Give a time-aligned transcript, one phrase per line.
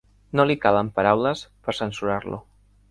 [0.39, 2.43] No li calen paraules, per censurar-lo.